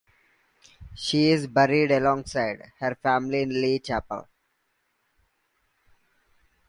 She 0.95 1.29
is 1.29 1.45
buried 1.45 1.91
alongside 1.91 2.71
her 2.79 2.95
family 2.95 3.43
in 3.43 3.49
Lee 3.49 3.77
Chapel. 3.77 4.27